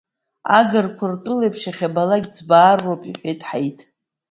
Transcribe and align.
Агырқәа 0.57 1.05
ртәыла 1.11 1.43
еиԥш 1.45 1.61
иахьабалак 1.65 2.23
ӡбаароуп 2.35 3.01
иҳәеит 3.09 3.41
Ҳаиҭ. 3.47 3.79